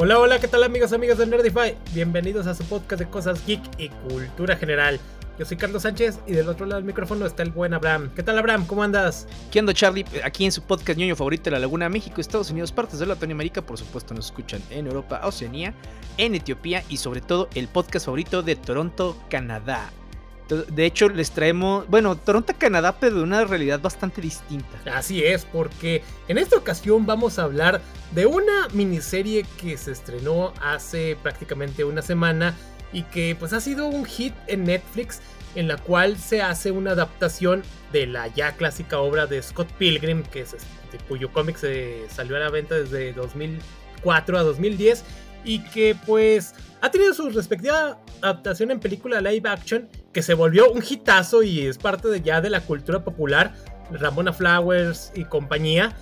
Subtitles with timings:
[0.00, 1.74] Hola, hola, ¿qué tal amigos, amigas de Nerdify?
[1.92, 5.00] Bienvenidos a su podcast de cosas geek y cultura general.
[5.36, 8.08] Yo soy Carlos Sánchez y del otro lado del micrófono está el buen Abraham.
[8.14, 8.64] ¿Qué tal Abraham?
[8.64, 9.26] ¿Cómo andas?
[9.50, 10.04] ¿Qué onda Charlie?
[10.22, 13.60] Aquí en su podcast ñoño favorito de la Laguna, México, Estados Unidos, partes de Latinoamérica,
[13.60, 15.74] por supuesto nos escuchan en Europa, Oceanía,
[16.16, 19.90] en Etiopía y sobre todo el podcast favorito de Toronto, Canadá.
[20.48, 24.78] De hecho, les traemos, bueno, Toronto, Canadá, pero de una realidad bastante distinta.
[24.94, 27.80] Así es, porque en esta ocasión vamos a hablar
[28.12, 32.54] de una miniserie que se estrenó hace prácticamente una semana
[32.92, 35.20] y que pues ha sido un hit en Netflix
[35.54, 40.22] en la cual se hace una adaptación de la ya clásica obra de Scott Pilgrim,
[40.22, 45.04] que es, este, cuyo cómic se salió a la venta desde 2004 a 2010
[45.44, 50.70] y que pues ha tenido su respectiva adaptación en película live action que se volvió
[50.70, 53.54] un hitazo y es parte de ya de la cultura popular,
[53.90, 55.96] Ramona Flowers y compañía.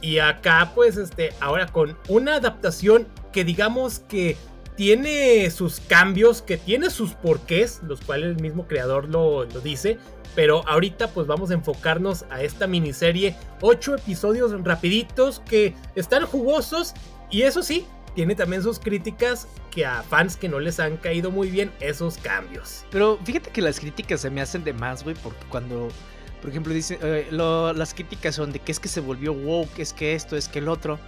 [0.00, 4.36] Y acá pues este ahora con una adaptación que digamos que
[4.76, 9.98] tiene sus cambios, que tiene sus porqués, los cuales el mismo creador lo, lo dice.
[10.34, 13.36] Pero ahorita pues vamos a enfocarnos a esta miniserie.
[13.60, 16.94] Ocho episodios rapiditos que están jugosos.
[17.30, 21.30] Y eso sí, tiene también sus críticas que a fans que no les han caído
[21.30, 22.84] muy bien esos cambios.
[22.90, 25.88] Pero fíjate que las críticas se me hacen de más, güey, porque cuando,
[26.40, 29.92] por ejemplo, dicen, eh, las críticas son de que es que se volvió woke, es
[29.92, 30.98] que esto, es que el otro.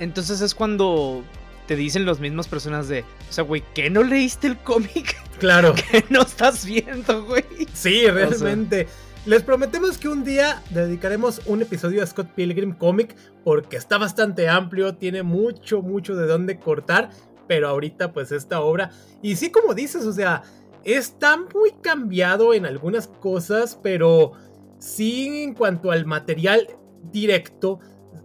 [0.00, 1.22] Entonces es cuando
[1.66, 5.16] te dicen las mismas personas de, o sea, güey, ¿qué no leíste el cómic?
[5.38, 5.74] Claro.
[5.90, 7.44] ¿Qué no estás viendo, güey?
[7.74, 8.88] Sí, realmente.
[9.28, 14.48] Les prometemos que un día dedicaremos un episodio a Scott Pilgrim Comic porque está bastante
[14.48, 17.10] amplio, tiene mucho, mucho de dónde cortar,
[17.46, 18.90] pero ahorita pues esta obra,
[19.20, 20.44] y sí como dices, o sea,
[20.82, 24.32] está muy cambiado en algunas cosas, pero
[24.78, 26.66] sí en cuanto al material
[27.12, 27.80] directo,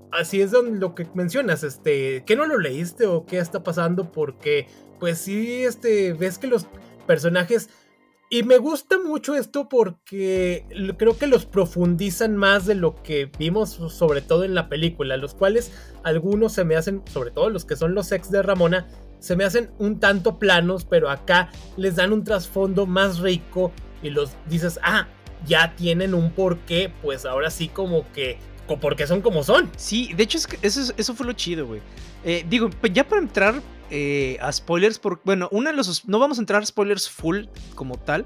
[0.10, 4.68] así es lo que mencionas, este, que no lo leíste o qué está pasando porque
[5.02, 6.66] pues sí, este, ves que los
[7.06, 7.70] personajes
[8.34, 10.66] y me gusta mucho esto porque
[10.98, 15.36] creo que los profundizan más de lo que vimos, sobre todo en la película, los
[15.36, 15.72] cuales
[16.04, 18.88] algunos se me hacen, sobre todo los que son los ex de Ramona,
[19.20, 23.72] se me hacen un tanto planos, pero acá les dan un trasfondo más rico
[24.02, 25.08] y los dices, ah,
[25.46, 28.40] ya tienen un porqué, pues ahora sí como que,
[28.82, 29.70] porque son como son.
[29.78, 31.82] Sí, de hecho eso, eso fue lo chido, güey.
[32.24, 33.62] Eh, digo, ya para entrar
[33.96, 37.46] eh, a spoilers, por, bueno, uno de los, no vamos a entrar a spoilers full
[37.76, 38.26] como tal,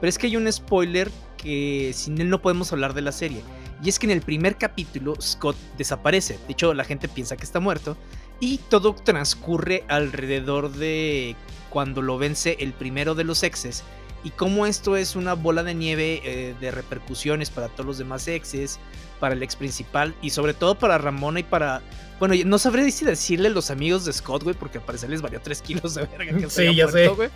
[0.00, 3.42] pero es que hay un spoiler que sin él no podemos hablar de la serie.
[3.82, 6.38] Y es que en el primer capítulo Scott desaparece.
[6.46, 7.96] De hecho, la gente piensa que está muerto.
[8.38, 11.34] Y todo transcurre alrededor de
[11.70, 13.82] cuando lo vence el primero de los exes.
[14.22, 18.28] Y cómo esto es una bola de nieve eh, de repercusiones para todos los demás
[18.28, 18.78] exes,
[19.18, 21.82] para el ex principal y sobre todo para Ramona y para
[22.18, 25.22] bueno, no sabré si decirle a los amigos de Scott, güey, porque al parecer les
[25.22, 26.36] valió 3 kilos de verga.
[26.36, 27.08] Que sí, ya sé.
[27.08, 27.30] Güey.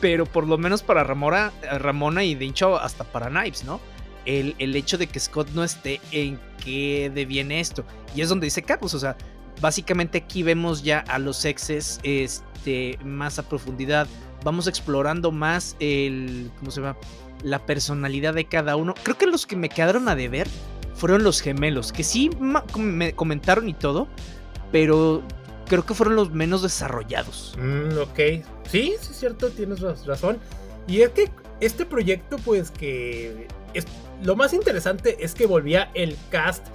[0.00, 3.80] Pero por lo menos para Ramona, Ramona y de hecho hasta para Knives, ¿no?
[4.24, 7.84] El, el, hecho de que Scott no esté en qué deviene esto.
[8.14, 9.16] Y es donde dice Carlos, o sea,
[9.60, 14.06] básicamente aquí vemos ya a los exes este, más a profundidad.
[14.44, 16.96] Vamos explorando más el, ¿cómo se llama?
[17.42, 18.94] La personalidad de cada uno.
[19.02, 20.48] Creo que los que me quedaron a deber
[20.98, 22.28] fueron los gemelos, que sí
[22.76, 24.08] me comentaron y todo,
[24.72, 25.22] pero
[25.68, 27.56] creo que fueron los menos desarrollados.
[27.56, 28.16] Mm, ok,
[28.68, 30.38] sí, sí es cierto, tienes razón.
[30.88, 33.86] Y es que este proyecto, pues que es,
[34.24, 36.66] lo más interesante es que volvía el cast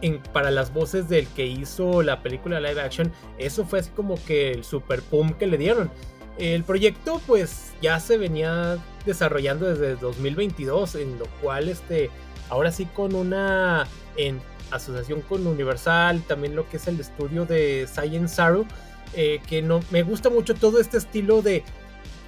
[0.00, 3.12] en, para las voces del que hizo la película live action.
[3.38, 5.90] Eso fue así como que el super pum que le dieron.
[6.38, 12.10] El proyecto pues ya se venía desarrollando desde 2022, en lo cual este
[12.48, 13.86] ahora sí con una
[14.16, 18.66] en asociación con Universal, también lo que es el estudio de Science Saru,
[19.14, 21.62] eh, que no, me gusta mucho todo este estilo de,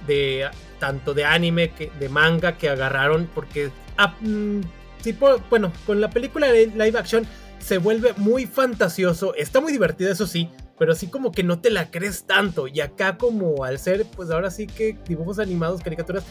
[0.07, 0.47] de
[0.79, 4.61] tanto de anime que de manga que agarraron, porque ah, mm,
[5.01, 7.25] tipo, bueno, con la película de live action
[7.59, 11.71] se vuelve muy fantasioso, está muy divertida, eso sí, pero así como que no te
[11.71, 12.67] la crees tanto.
[12.67, 16.23] Y acá como al ser, pues ahora sí que dibujos animados, caricaturas,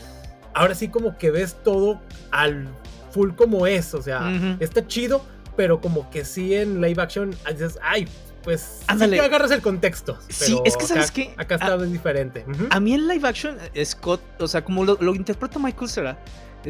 [0.52, 2.68] ahora sí como que ves todo al
[3.14, 3.94] full como es.
[3.94, 5.24] O sea, está chido,
[5.56, 8.08] pero como que sí en live action dices, ay,
[8.42, 9.16] pues Ándale.
[9.16, 10.18] Sí agarras el contexto.
[10.28, 12.44] Sí, es que sabes que acá está diferente.
[12.70, 16.18] A mí en live action, Scott, o sea, como lo, interpreta Michael Cera,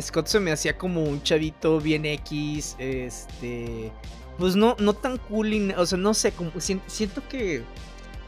[0.01, 3.93] Scott se me hacía como un chavito bien X, este,
[4.39, 7.63] pues no, no tan cool, o sea, no sé, como siento que,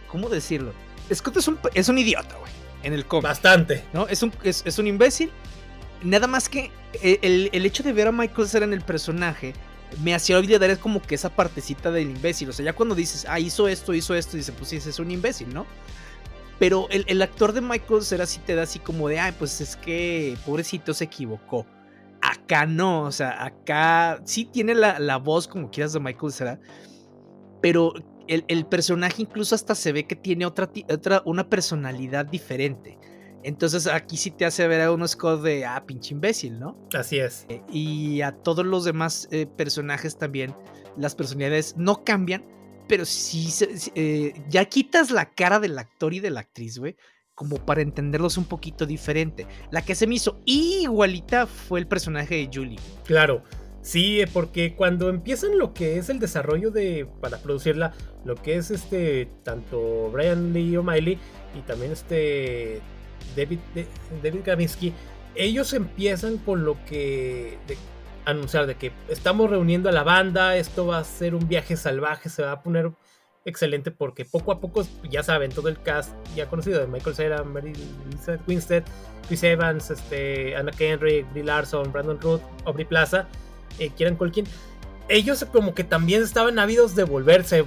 [0.09, 0.73] ¿cómo decirlo?
[1.13, 2.51] Scott es un, es un idiota, güey,
[2.83, 3.25] en el cómic.
[3.25, 3.85] Bastante.
[3.93, 4.09] ¿No?
[4.09, 5.31] Es un, es, es un imbécil
[6.03, 6.71] Nada más que
[7.03, 7.19] eh,
[7.53, 9.55] el, hecho de ver a Michael Cera en el personaje
[10.03, 12.51] me hacía olvidar como que esa partecita del imbécil.
[12.51, 15.11] O sea, ya cuando dices, ah, hizo esto, hizo esto, dice, pues sí, es un
[15.11, 15.67] imbécil, ¿no?
[16.59, 19.77] Pero el, actor de Michael Cera sí te da así como de, ay, pues es
[19.77, 21.67] que pobrecito se equivocó.
[22.23, 26.61] Acá no, o sea, acá sí tiene la, voz como quieras de Michael Cera,
[27.61, 27.93] pero
[28.27, 32.99] el, personaje incluso hasta se ve que tiene otra, otra, una personalidad diferente.
[33.47, 36.77] Entonces aquí sí te hace ver a uno Scott de, ah, pinche imbécil, ¿no?
[36.93, 37.47] Así es.
[37.49, 40.53] Eh, y a todos los demás eh, personajes también,
[40.97, 42.45] las personalidades no cambian,
[42.89, 43.49] pero sí,
[43.95, 46.97] eh, ya quitas la cara del actor y de la actriz, güey,
[47.37, 49.47] como para entenderlos un poquito diferente.
[49.71, 52.81] La que se me hizo igualita fue el personaje de Julie.
[53.05, 53.45] Claro.
[53.81, 57.93] Sí, porque cuando empiezan lo que es el desarrollo de para producirla,
[58.25, 61.17] lo que es este tanto Brian Lee O'Malley
[61.57, 62.83] y también este
[63.35, 63.59] David,
[64.23, 64.41] David
[65.35, 67.59] ellos empiezan con lo que
[68.25, 72.29] anunciar de que estamos reuniendo a la banda, esto va a ser un viaje salvaje,
[72.29, 72.91] se va a poner
[73.45, 77.45] excelente porque poco a poco, ya saben, todo el cast ya conocido de Michael Cera,
[77.45, 77.73] Mary
[78.11, 78.83] Elizabeth Winstead,
[79.29, 83.29] Chris Evans, este, Anna Kendrick, Brie Larson, Brandon Root, Aubrey Plaza,
[83.79, 84.47] eh, Kieran Culkin,
[85.09, 87.65] ellos como que también estaban ávidos de volverse,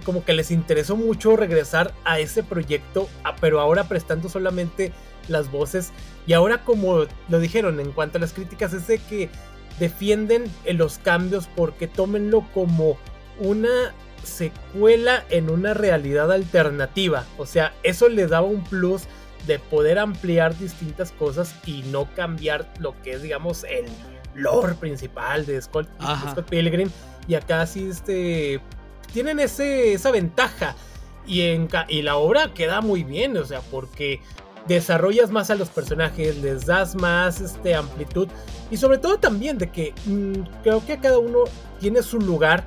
[0.00, 3.08] como que les interesó mucho regresar a ese proyecto,
[3.40, 4.92] pero ahora prestando solamente
[5.28, 5.92] las voces.
[6.26, 9.28] Y ahora como lo dijeron en cuanto a las críticas, es de que
[9.78, 12.98] defienden los cambios porque tómenlo como
[13.38, 17.24] una secuela en una realidad alternativa.
[17.38, 19.04] O sea, eso le daba un plus
[19.46, 23.86] de poder ampliar distintas cosas y no cambiar lo que es, digamos, el
[24.34, 25.88] lore principal de Scott,
[26.48, 26.90] Pilgrim.
[27.26, 28.60] Y acá sí, este,
[29.12, 30.76] tienen ese, esa ventaja.
[31.26, 34.20] Y, en, y la obra queda muy bien, o sea, porque
[34.66, 38.28] desarrollas más a los personajes, les das más este, amplitud
[38.70, 41.44] y sobre todo también de que mm, creo que cada uno
[41.78, 42.64] tiene su lugar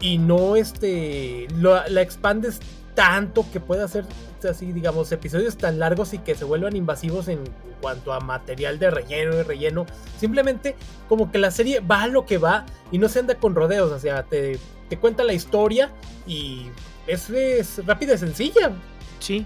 [0.00, 2.60] y no este, la expandes
[2.94, 4.04] tanto que puede hacer
[4.48, 7.40] así, digamos, episodios tan largos y que se vuelvan invasivos en
[7.80, 9.86] cuanto a material de relleno y relleno.
[10.18, 10.76] Simplemente
[11.08, 13.90] como que la serie va a lo que va y no se anda con rodeos,
[13.92, 14.58] o sea, te,
[14.88, 15.90] te cuenta la historia
[16.26, 16.66] y
[17.06, 18.72] es, es rápida y sencilla.
[19.20, 19.44] Sí,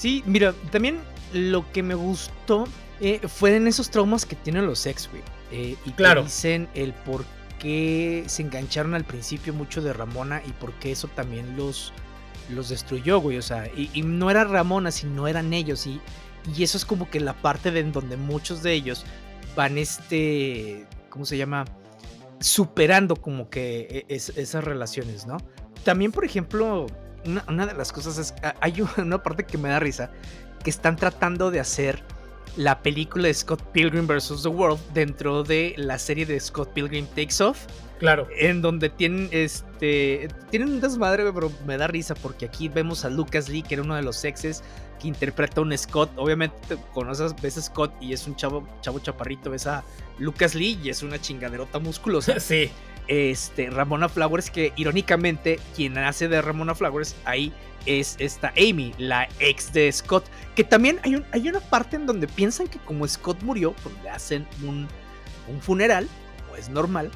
[0.00, 0.98] Sí, mira, también
[1.34, 2.66] lo que me gustó
[3.02, 5.22] eh, fue en esos traumas que tienen los ex, güey.
[5.52, 6.22] Eh, y claro.
[6.22, 7.26] dicen el por
[7.58, 11.92] qué se engancharon al principio mucho de Ramona y por qué eso también los,
[12.48, 13.36] los destruyó, güey.
[13.36, 15.86] O sea, y, no era Ramona, sino eran ellos.
[15.86, 16.00] Y,
[16.56, 19.04] y eso es como que la parte de en donde muchos de ellos
[19.54, 21.66] van este, ¿cómo se llama?
[22.40, 25.36] Superando como que e, esas relaciones, ¿no?
[25.84, 26.86] También, por ejemplo,
[27.46, 30.10] una, de las cosas es, hay una parte que me da risa,
[30.62, 32.02] que están tratando de hacer
[32.56, 34.42] la película de Scott Pilgrim vs.
[34.42, 37.66] The World dentro de la serie de Scott Pilgrim Takes Off.
[38.00, 38.26] Claro.
[38.36, 40.28] En donde tienen este.
[40.50, 43.84] Tienen un desmadre, pero me da risa porque aquí vemos a Lucas Lee, que era
[43.84, 44.64] uno de los exes,
[44.98, 46.10] que interpreta a un Scott.
[46.16, 49.84] Obviamente conoces, ves a Scott y es un chavo, chavo chaparrito, ves a
[50.18, 52.40] Lucas Lee y es una chingaderota musculosa.
[52.40, 52.70] Sí
[53.10, 57.52] este, Ramona Flowers, que irónicamente quien hace de Ramona Flowers ahí
[57.84, 60.24] es esta Amy, la ex de Scott,
[60.54, 63.96] que también hay, un, hay una parte en donde piensan que como Scott murió, pues
[64.04, 64.86] le hacen un,
[65.48, 66.08] un funeral,
[66.52, 67.10] o es normal,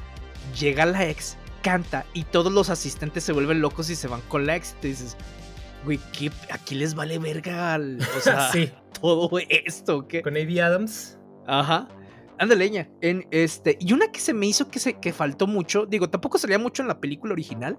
[0.59, 4.45] llega la ex, canta y todos los asistentes se vuelven locos y se van con
[4.45, 5.17] la ex y te dices,
[5.83, 7.79] güey, ¿qué, aquí les vale verga,
[8.17, 8.51] o sea,
[9.01, 10.21] todo esto, ¿qué?
[10.21, 11.17] Con Amy Adams.
[11.47, 11.87] Ajá.
[12.37, 12.89] Anda leña.
[13.01, 13.77] En este.
[13.79, 15.85] Y una que se me hizo que, se, que faltó mucho.
[15.85, 17.77] Digo, tampoco salía mucho en la película original.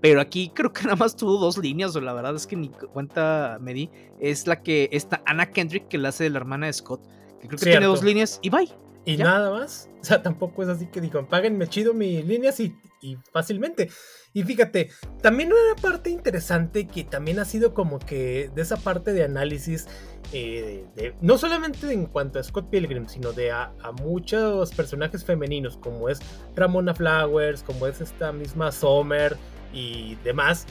[0.00, 1.94] Pero aquí creo que nada más tuvo dos líneas.
[1.94, 3.90] O la verdad es que ni cuenta me di.
[4.18, 7.06] Es la que está Anna Kendrick, que la hace de la hermana de Scott.
[7.40, 8.68] Que creo que tiene dos líneas y bye.
[9.06, 9.88] Y nada más.
[10.06, 13.90] O sea, tampoco es así que digo, páguenme chido mis líneas y, y fácilmente.
[14.32, 19.12] Y fíjate, también una parte interesante que también ha sido como que de esa parte
[19.12, 19.88] de análisis
[20.32, 23.72] eh, no solamente en cuanto a Scott Pilgrim, sino de a,
[24.02, 26.20] muchos personajes femeninos, como es
[26.54, 29.36] Ramona Flowers, como es esta misma Summer
[29.72, 30.66] y demás.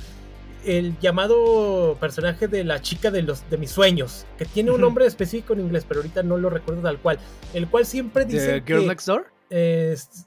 [0.65, 5.05] El llamado personaje de la chica de, los, de mis sueños, que tiene un nombre
[5.05, 7.19] específico en inglés, pero ahorita no lo recuerdo tal cual.
[7.53, 8.63] El cual siempre dice.
[8.65, 9.27] Girl Next Door?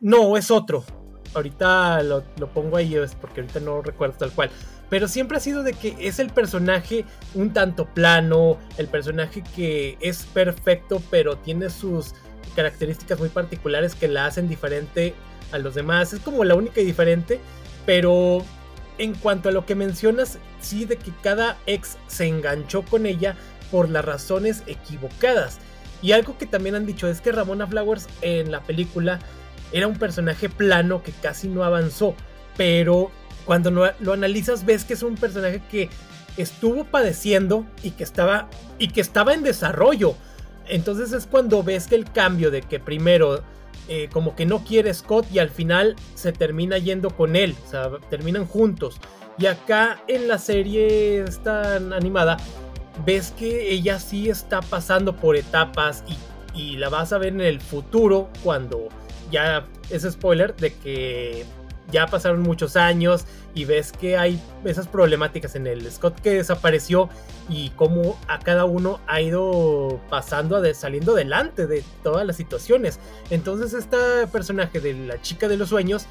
[0.01, 0.85] no, es otro.
[1.35, 4.51] Ahorita lo, lo pongo ahí, porque ahorita no recuerdo tal cual
[4.91, 7.05] pero siempre ha sido de que es el personaje
[7.35, 12.15] un tanto plano, el personaje que es perfecto, pero tiene sus
[12.57, 15.15] características muy particulares que la hacen diferente
[15.53, 16.13] a los demás.
[16.13, 17.39] Es como la única y diferente,
[17.85, 18.45] pero
[18.99, 23.37] en cuanto a lo que mencionas, sí de que cada ex se enganchó con ella
[23.71, 25.59] por las razones equivocadas.
[26.03, 29.19] Y algo que también han dicho es que Ramona Flowers en la película
[29.73, 32.15] era un personaje plano que casi no avanzó,
[32.57, 33.11] pero
[33.45, 35.91] cuando lo, analizas ves que es un personaje que
[36.37, 40.15] estuvo padeciendo y que estaba y que estaba en desarrollo.
[40.69, 43.43] Entonces es cuando ves que el cambio de que primero
[43.89, 47.71] eh, como que no quiere Scott y al final se termina yendo con él, o
[47.71, 49.01] sea, terminan juntos.
[49.39, 52.37] Y acá en la serie esta animada
[53.07, 56.05] ves que ella sí está pasando por etapas
[56.55, 58.89] y, y la vas a ver en el futuro cuando
[59.31, 61.45] ya es spoiler de que
[61.91, 67.09] ya pasaron muchos años y ves que hay esas problemáticas en el Scott que desapareció
[67.49, 73.01] y cómo a cada uno ha ido pasando, saliendo adelante de todas las situaciones.
[73.31, 73.97] Entonces este
[74.31, 76.07] personaje de la chica de los sueños,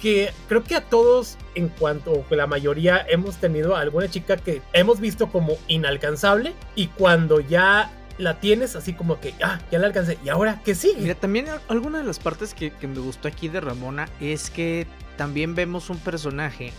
[0.00, 5.00] que creo que a todos, en cuanto la mayoría, hemos tenido alguna chica que hemos
[5.00, 10.18] visto como inalcanzable y cuando ya la tienes así como que, ah, ya la alcancé.
[10.24, 11.00] ¿Y ahora qué sigue?
[11.00, 14.86] Mira, también alguna de las partes que, que, me gustó aquí de Ramona es que
[15.16, 16.72] también vemos un personaje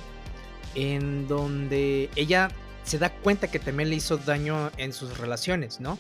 [0.76, 2.50] en donde ella
[2.84, 5.98] se da cuenta que también le hizo daño en sus relaciones, ¿no?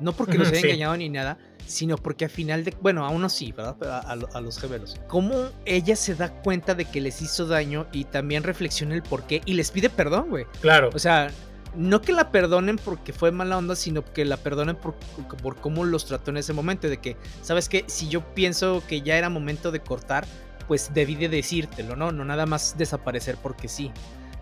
[0.00, 3.28] No porque los haya engañado ni nada, sino porque al final de, bueno, a uno
[3.28, 3.76] sí, ¿verdad?
[4.04, 4.98] A, a, los gemelos.
[5.06, 9.24] Cómo ella se da cuenta de que les hizo daño y también reflexiona el por
[9.24, 10.46] qué y les pide perdón, güey.
[10.60, 10.90] Claro.
[10.94, 11.30] O sea,
[11.76, 14.94] no que la perdonen porque fue mala onda, sino que la perdonen por,
[15.42, 16.88] por cómo los trató en ese momento.
[16.88, 17.84] De que, ¿sabes qué?
[17.86, 20.26] Si yo pienso que ya era momento de cortar,
[20.66, 22.12] pues debí de decírtelo, ¿no?
[22.12, 23.90] No nada más desaparecer porque sí.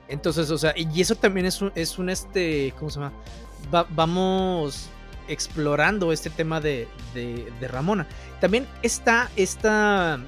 [0.09, 3.13] Entonces, o sea, y eso también es un, es un este, ¿cómo se llama?
[3.91, 4.89] vamos
[5.29, 8.07] explorando este tema de, de, Ramona.
[8.41, 10.19] También está esta,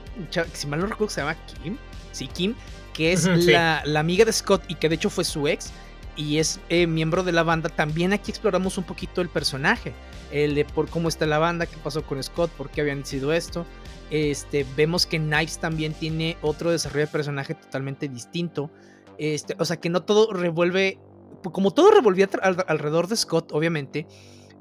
[0.53, 1.79] si mal no recuerdo, se llama Kim,
[2.13, 2.55] sí, Kim,
[2.93, 5.73] que es la, la, amiga de Scott y que de hecho fue su ex
[6.21, 7.71] y es eh, miembro de la banda.
[7.71, 9.95] También aquí exploramos un poquito el personaje,
[10.31, 13.33] el de por cómo está la banda, qué pasó con Scott, por qué habían sido
[13.33, 13.65] esto.
[14.11, 18.71] Este, vemos que Knives también tiene otro desarrollo de personaje totalmente distinto.
[19.17, 20.99] Este, o sea que no todo revuelve,
[21.43, 24.07] como todo revolvía alrededor de Scott, obviamente,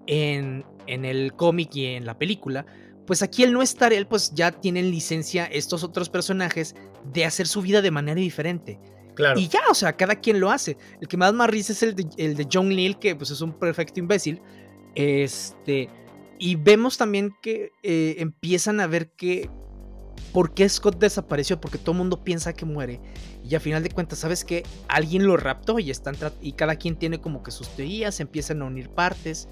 [0.07, 2.65] en, en el cómic y en la película,
[3.05, 6.75] pues aquí el no estar él, pues ya tienen licencia estos otros personajes
[7.11, 8.79] de hacer su vida de manera diferente.
[9.19, 9.37] Claro.
[9.37, 10.77] Y ya, o sea, cada quien lo hace.
[11.01, 13.41] El que más más risa es el de, el de John Neal, que pues es
[13.41, 14.41] un perfecto imbécil.
[14.95, 15.89] Este,
[16.37, 19.49] y vemos también que eh, empiezan a ver que
[20.31, 23.01] por qué Scott desapareció, porque todo el mundo piensa que muere.
[23.43, 26.95] Y a final de cuentas, ¿sabes que Alguien lo raptó y, están y cada quien
[26.95, 29.49] tiene como que sus teorías, empiezan a unir partes.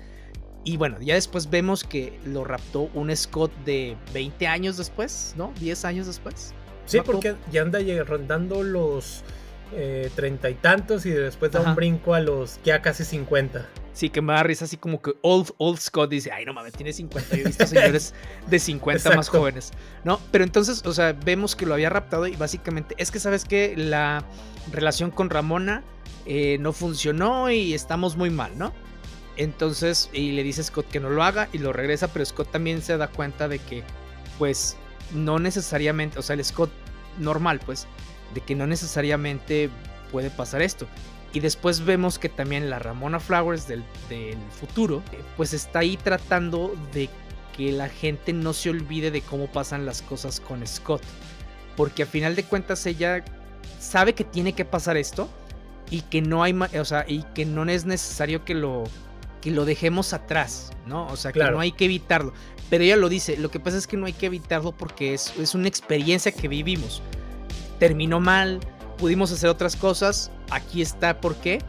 [0.63, 5.51] Y bueno, ya después vemos que lo raptó un Scott de 20 años después, ¿no?
[5.59, 6.53] 10 años después.
[6.85, 9.25] Sí, porque ya anda rondando los
[9.73, 13.67] eh, treinta y tantos y después da un brinco a los ya casi 50.
[13.93, 16.73] Sí, que me da risa así como que Old, old Scott dice, ay no mames,
[16.73, 18.13] tiene 50, yo he visto señores
[18.47, 19.71] de 50 más jóvenes,
[20.03, 20.19] ¿no?
[20.31, 23.75] Pero entonces, o sea, vemos que lo había raptado y básicamente es que, ¿sabes que
[23.75, 24.23] La
[24.71, 25.83] relación con Ramona
[26.27, 28.73] eh, no funcionó y estamos muy mal, ¿no?
[29.37, 32.51] Entonces, y le dice a Scott que no lo haga y lo regresa, pero Scott
[32.51, 33.83] también se da cuenta de que,
[34.37, 34.75] pues,
[35.13, 36.71] no necesariamente, o sea, el Scott
[37.19, 37.87] normal, pues,
[38.33, 39.69] de que no necesariamente
[40.11, 40.87] puede pasar esto.
[41.33, 43.83] Y después vemos que también la Ramona Flowers del,
[44.59, 47.09] futuro, eh, pues está ahí tratando de
[47.55, 51.03] que la gente no se olvide de cómo pasan las cosas con Scott.
[51.75, 53.23] Porque a final de cuentas ella
[53.79, 55.29] sabe que tiene que pasar esto
[55.89, 58.85] y que no hay, o sea, y que no es necesario que lo
[59.41, 61.05] que lo dejemos atrás, ¿no?
[61.07, 62.33] O sea, que no hay que evitarlo.
[62.69, 65.31] Pero ella lo dice, lo que pasa es que no hay que evitarlo porque es,
[65.37, 67.03] es una experiencia que vivimos
[67.79, 68.59] terminó mal,
[68.97, 71.59] pudimos hacer otras cosas, aquí está por qué,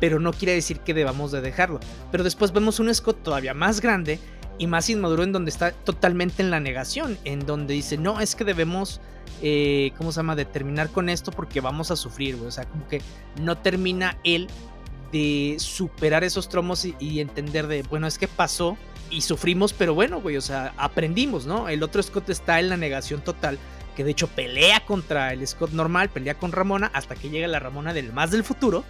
[0.00, 1.80] pero no quiere decir que debamos de dejarlo.
[2.10, 4.18] Pero después vemos un Scott todavía más grande
[4.58, 8.34] y más inmaduro en donde está totalmente en la negación, en donde dice, no, es
[8.34, 9.00] que debemos,
[9.42, 12.86] eh, ¿cómo se llama?, de terminar con esto porque vamos a sufrir, O sea, como
[12.88, 13.00] que
[13.40, 14.48] no termina él
[15.12, 18.76] de superar esos tromos y, y, entender de, bueno, es que pasó
[19.10, 21.68] y sufrimos, pero bueno, güey, o sea, aprendimos, ¿no?
[21.68, 23.58] El otro Scott está en la negación total
[23.98, 27.58] que de hecho pelea contra el Scott normal, pelea con Ramona hasta que llega la
[27.58, 28.84] Ramona del más del futuro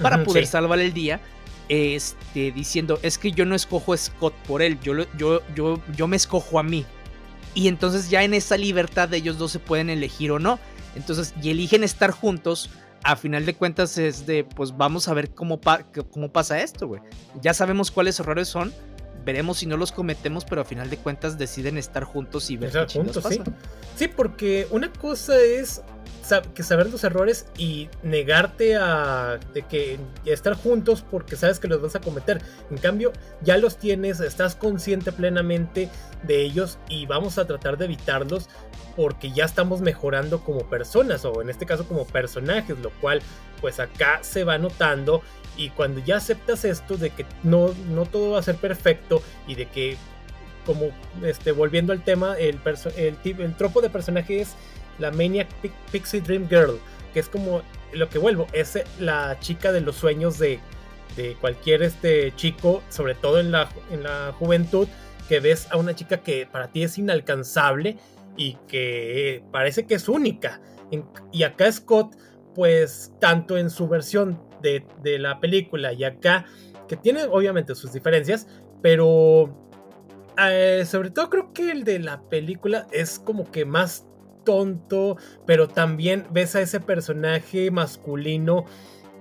[0.00, 1.20] para poder salvar el día.
[1.68, 6.08] Este, diciendo, es que yo no escojo a Scott por él, yo, yo, yo, yo
[6.08, 6.86] me escojo a mí.
[7.52, 10.58] Y entonces ya en esa libertad de ellos dos se pueden elegir o no.
[10.94, 12.70] Entonces, y eligen estar juntos.
[13.02, 15.60] A final de cuentas es de, pues vamos a ver cómo,
[16.10, 17.02] cómo pasa esto, güey.
[17.42, 18.72] Ya sabemos cuáles errores son
[19.26, 22.70] veremos si no los cometemos, pero a final de cuentas deciden estar juntos y ver
[22.70, 23.44] qué juntos, pasa.
[23.96, 24.08] Sí.
[24.08, 25.82] porque una cosa es
[26.54, 31.82] que saber los errores y negarte a de que estar juntos porque sabes que los
[31.82, 32.40] vas a cometer.
[32.70, 35.88] En cambio, ya los tienes, estás consciente plenamente
[36.22, 38.48] de ellos y vamos a tratar de evitarlos
[38.96, 43.20] porque ya estamos mejorando como personas o en este caso como personajes, lo cual
[43.60, 45.22] pues acá se va notando
[45.56, 49.54] Y cuando ya aceptas esto de que no, no todo va a ser perfecto y
[49.54, 49.96] de que,
[50.64, 50.90] como
[51.22, 52.60] este, volviendo al tema, el,
[52.96, 54.54] el, el tropo de personaje es
[54.98, 55.48] la Maniac
[55.90, 56.78] Pixie Dream Girl,
[57.12, 60.60] que es como lo que vuelvo, es la chica de los sueños de,
[61.16, 64.88] de cualquier este chico, sobre todo en la, en la juventud,
[65.28, 67.96] que ves a una chica que para ti es inalcanzable
[68.36, 70.60] y que parece que es única.
[71.32, 72.16] Y acá Scott,
[72.54, 76.46] pues tanto en su versión de, la película y acá,
[76.88, 78.46] que tiene obviamente sus diferencias,
[78.82, 79.54] pero
[80.38, 84.06] eh, sobre todo creo que el de la película es como que más
[84.44, 88.64] tonto, pero también ves a ese personaje masculino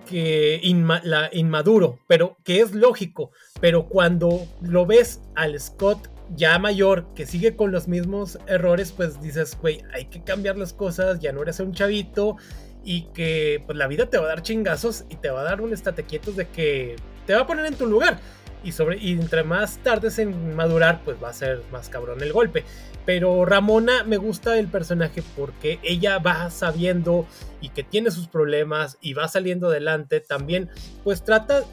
[0.06, 0.62] que
[1.04, 7.26] la, inmaduro, pero que es lógico, pero cuando lo ves al Scott ya mayor que
[7.26, 11.42] sigue con los mismos errores, pues dices, güey, hay que cambiar las cosas, ya no
[11.42, 12.38] eres un chavito
[12.86, 15.60] y que pues la vida te va a dar chingazos y te va a dar
[15.60, 18.20] un estate de que te va a poner en tu lugar.
[18.64, 22.32] Y, sobre, y entre más tardes en madurar, pues va a ser más cabrón el
[22.32, 22.64] golpe.
[23.06, 27.28] Pero Ramona me gusta el personaje porque ella va sabiendo
[27.62, 30.20] y que tiene sus problemas y va saliendo adelante.
[30.20, 30.70] También
[31.04, 31.64] pues trata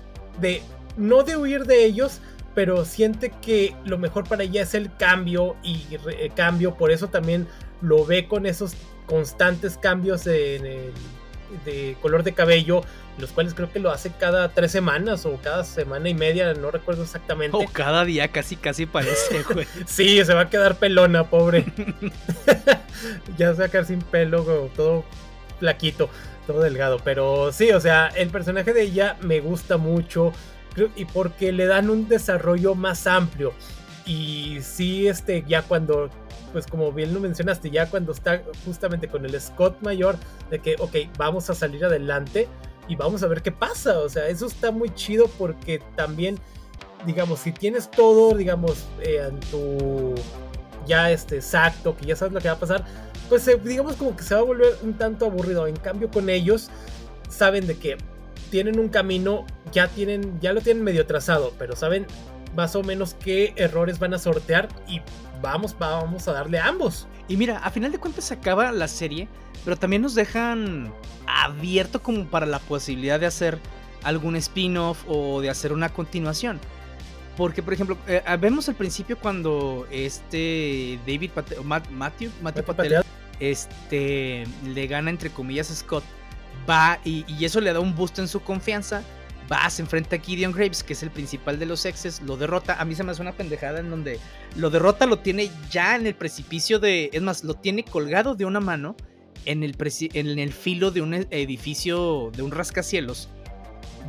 [0.40, 0.62] de
[0.96, 2.20] no de huir de ellos,
[2.54, 7.08] pero siente que lo mejor para ella es el cambio y eh, cambio, por eso
[7.08, 7.46] también
[7.80, 8.74] lo ve con esos
[9.06, 10.92] constantes cambios en el,
[11.64, 12.82] de color de cabello,
[13.18, 16.70] los cuales creo que lo hace cada tres semanas o cada semana y media, no
[16.70, 17.56] recuerdo exactamente.
[17.56, 19.66] O cada día casi casi parece, güey.
[19.86, 21.64] sí, se va a quedar pelona, pobre.
[23.36, 25.04] ya se va a quedar sin pelo, todo
[25.58, 26.08] flaquito,
[26.46, 26.98] todo delgado.
[27.04, 30.32] Pero sí, o sea, el personaje de ella me gusta mucho
[30.96, 33.52] y porque le dan un desarrollo más amplio.
[34.04, 36.10] Y sí, este, ya cuando,
[36.52, 40.16] pues como bien lo mencionaste, ya cuando está justamente con el Scott mayor,
[40.50, 42.48] de que, ok, vamos a salir adelante
[42.88, 43.98] y vamos a ver qué pasa.
[44.00, 46.38] O sea, eso está muy chido porque también,
[47.06, 50.14] digamos, si tienes todo, digamos, eh, en tu
[50.86, 52.84] ya este exacto, que ya sabes lo que va a pasar,
[53.28, 55.66] pues eh, digamos como que se va a volver un tanto aburrido.
[55.66, 56.70] En cambio, con ellos
[57.28, 57.96] saben de que
[58.50, 62.06] tienen un camino, ya tienen, ya lo tienen medio trazado, pero saben
[62.54, 65.00] más o menos qué errores van a sortear y
[65.42, 67.06] vamos, vamos a darle a ambos.
[67.28, 69.28] Y mira, a final de cuentas se acaba la serie,
[69.64, 70.92] pero también nos dejan
[71.26, 73.58] abierto como para la posibilidad de hacer
[74.02, 76.60] algún spin-off o de hacer una continuación.
[77.36, 81.30] Porque, por ejemplo, eh, vemos al principio cuando este David
[81.90, 82.64] Matthew, Matthew,
[83.40, 86.04] este, le gana entre comillas a Scott
[86.68, 89.02] va y, eso le da un boost en su confianza.
[89.52, 92.80] Va, se enfrenta a Gideon Graves, que es el principal de los exes, lo derrota.
[92.80, 94.18] A mí se me hace una pendejada en donde
[94.56, 97.10] lo derrota, lo tiene ya en el precipicio de.
[97.12, 98.96] Es más, lo tiene colgado de una mano
[99.44, 99.76] en el,
[100.14, 103.28] en el filo de un edificio, de un rascacielos,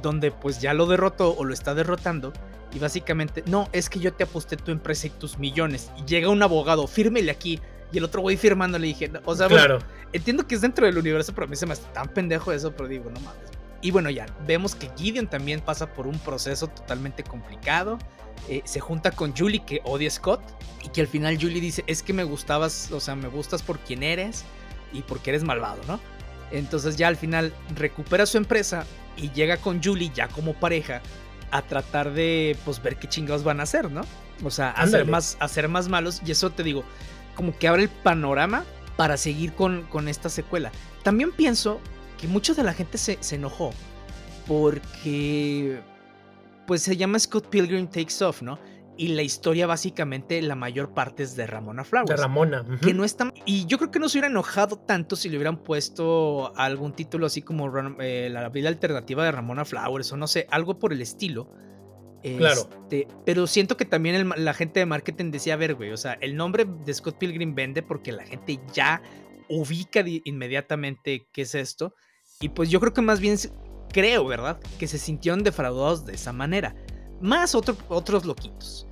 [0.01, 2.31] donde pues ya lo derrotó o lo está derrotando.
[2.73, 5.91] Y básicamente, no, es que yo te aposté tu empresa y tus millones.
[5.97, 7.59] Y llega un abogado, fírmele aquí.
[7.91, 9.77] Y el otro güey firmando le dije, o sea, claro.
[10.11, 12.71] entiendo que es dentro del universo, pero a mí se me hace tan pendejo eso,
[12.71, 13.52] pero digo, no mames.
[13.83, 17.99] Y bueno, ya vemos que Gideon también pasa por un proceso totalmente complicado.
[18.47, 20.41] Eh, se junta con Julie, que odia a Scott,
[20.83, 23.79] y que al final Julie dice, es que me gustabas, o sea, me gustas por
[23.79, 24.45] quien eres
[24.93, 25.99] y porque eres malvado, ¿no?
[26.51, 28.85] Entonces ya al final recupera su empresa
[29.17, 31.01] y llega con Julie ya como pareja
[31.51, 34.01] a tratar de, pues, ver qué chingados van a hacer, ¿no?
[34.45, 36.21] O sea, hacer más, hacer más malos.
[36.25, 36.85] Y eso te digo,
[37.35, 38.63] como que abre el panorama
[38.95, 40.71] para seguir con, con esta secuela.
[41.03, 41.81] También pienso
[42.23, 43.73] que mucha de la gente se, se, enojó
[44.47, 45.81] porque
[46.65, 48.57] pues se llama Scott Pilgrim Takes Off, ¿no?
[48.95, 52.09] Y la historia básicamente la mayor parte es de Ramona Flowers.
[52.09, 52.63] De Ramona.
[52.81, 53.33] Que no está...
[53.45, 57.25] Y yo creo que no se hubiera enojado tanto si le hubieran puesto algún título
[57.25, 61.01] así como eh, La vida alternativa de Ramona Flowers o no sé, algo por el
[61.01, 61.49] estilo
[62.37, 62.69] Claro.
[62.71, 66.13] Este, pero siento que también la gente de marketing decía, a ver, güey, o sea,
[66.21, 69.01] el nombre de Scott Pilgrim vende porque la gente ya
[69.49, 71.93] ubica inmediatamente qué es esto.
[72.43, 73.37] Y pues yo creo que más bien
[73.93, 74.59] creo, ¿verdad?
[74.77, 76.75] Que se sintieron defraudados de esa manera.
[77.21, 78.85] Más otros loquitos.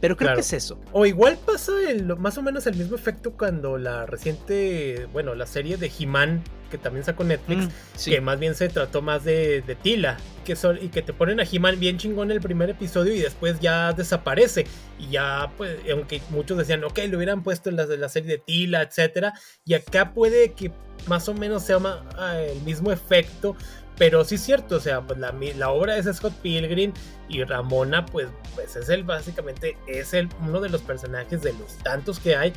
[0.00, 0.78] Pero creo que es eso.
[0.92, 5.46] O igual pasa el, más o menos el mismo efecto cuando la reciente, bueno, la
[5.46, 9.62] serie de He-Man, que también sacó Netflix, mm, que más bien se trató más de,
[9.62, 13.14] de Tila, que son, y que te ponen a He-Man bien chingón el primer episodio
[13.14, 14.66] y después ya desaparece.
[14.98, 18.38] Y ya, pues, aunque muchos decían, ok, lo hubieran puesto en la, la serie de
[18.38, 19.32] Tila, etcétera.
[19.64, 20.72] Y acá puede que
[21.06, 21.78] más o menos sea
[22.18, 23.56] ah, el mismo efecto,
[23.98, 26.92] pero sí es cierto, o sea, pues la, la, obra es Scott Pilgrim
[27.28, 31.76] y Ramona, pues, pues es el básicamente, es el, uno de los personajes de los
[31.78, 32.52] tantos que hay,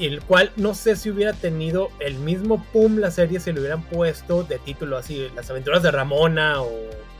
[0.00, 3.82] el cual no sé si hubiera tenido el mismo pum la serie si le hubieran
[3.82, 6.70] puesto de título así, Las aventuras de Ramona o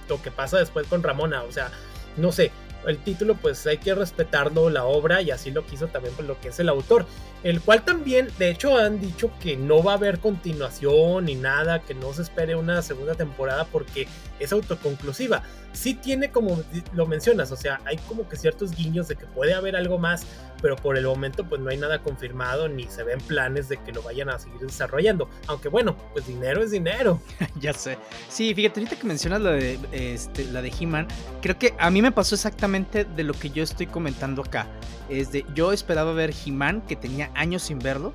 [0.08, 1.42] lo que pasa después con Ramona.
[1.42, 1.70] O sea,
[2.16, 2.50] no sé,
[2.86, 6.40] el título pues hay que respetarlo, la obra, y así lo quiso también por lo
[6.40, 7.06] que es el autor.
[7.44, 11.80] El cual también, de hecho, han dicho que no va a haber continuación ni nada,
[11.82, 14.08] que no se espere una segunda temporada porque
[14.40, 15.42] es autoconclusiva.
[15.72, 16.60] Sí tiene como
[16.94, 20.26] lo mencionas, o sea, hay como que ciertos guiños de que puede haber algo más,
[20.60, 23.92] pero por el momento pues no hay nada confirmado ni se ven planes de que
[23.92, 25.28] lo vayan a seguir desarrollando.
[25.46, 27.20] Aunque bueno, pues dinero es dinero.
[27.60, 27.98] ya sé.
[28.28, 31.06] Sí, fíjate, ahorita que mencionas la de, este, la de He-Man,
[31.40, 34.66] creo que a mí me pasó exactamente de lo que yo estoy comentando acá.
[35.08, 38.12] Es de, yo esperaba ver He-Man, que tenía años sin verlo,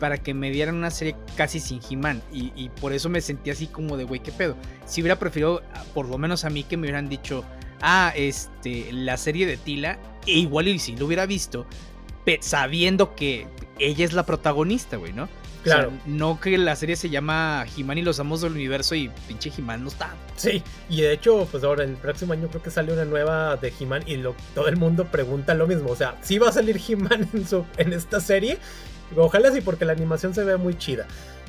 [0.00, 2.22] para que me dieran una serie casi sin He-Man.
[2.32, 4.56] Y, por eso me sentí así como de, güey, ¿qué pedo?
[4.86, 5.62] Si hubiera preferido,
[5.94, 7.44] por lo menos a mí, que me hubieran dicho,
[7.80, 11.66] ah, este, la serie de Tila, e igual y si lo hubiera visto,
[12.40, 13.46] sabiendo que
[13.78, 15.28] ella es la protagonista, güey, ¿no?
[15.62, 15.92] Claro.
[16.06, 19.82] no que la serie se llama He-Man y los amos del universo y pinche He-Man
[19.82, 20.14] no está.
[20.36, 23.72] Sí, y de hecho, pues ahora el próximo año creo que sale una nueva de
[23.78, 25.90] He-Man y lo, todo el mundo pregunta lo mismo.
[25.90, 27.46] O sea, ¿sí va a salir He-Man en,
[27.76, 28.58] en esta serie?
[29.16, 31.06] Ojalá sí, porque la animación se ve muy chida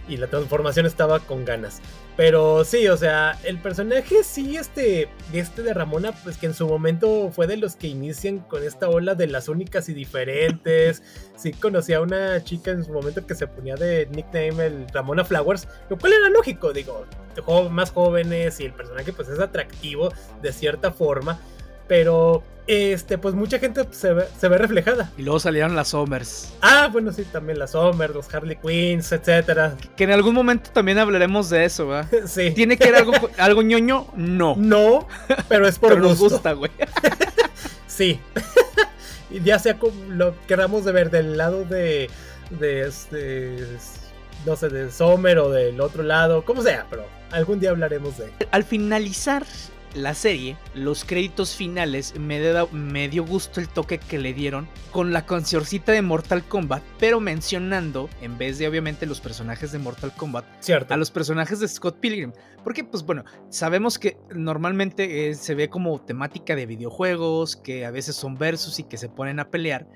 [0.07, 1.81] y la transformación estaba con ganas.
[2.15, 6.67] Pero sí, o sea, el personaje sí, este, este de Ramona, pues que en su
[6.67, 11.01] momento fue de los que inician con esta ola de las únicas y diferentes.
[11.35, 15.25] Sí conocí a una chica en su momento que se ponía de nickname el Ramona
[15.25, 17.05] Flowers, lo cual era lógico, digo,
[17.71, 21.39] más jóvenes y el personaje pues es atractivo de cierta forma.
[21.93, 25.11] Pero este, pues mucha gente se ve, se ve, reflejada.
[25.15, 26.51] Y luego salieron las Somers.
[26.59, 29.75] Ah, bueno, sí, también las Somers, los Harley Quinns, etcétera.
[29.95, 32.09] Que en algún momento también hablaremos de eso, ¿verdad?
[32.25, 32.49] sí.
[32.49, 34.07] ¿Tiene que ser algo, algo ñoño?
[34.15, 34.55] No.
[34.73, 35.07] No,
[35.47, 36.71] pero es por pero nos gusta, güey.
[37.87, 38.19] sí.
[39.43, 42.09] ya sea como lo queramos de ver del lado de.
[42.49, 43.67] de este.
[44.47, 48.33] No sé, de Sommer o del otro lado, como sea, pero algún día hablaremos de.
[48.49, 49.45] Al finalizar
[49.95, 52.39] la serie, los créditos finales, me,
[52.71, 57.19] me, dio gusto el toque que le dieron con la cancioncita de Mortal Kombat, pero
[57.19, 60.93] mencionando, en vez de obviamente los personajes de Mortal Kombat, Cierto.
[60.93, 62.31] a los personajes de Scott Pilgrim.
[62.63, 67.91] Porque, pues bueno, sabemos que normalmente eh, se ve como temática de videojuegos, que a
[67.91, 69.87] veces son versus y que se ponen a pelear.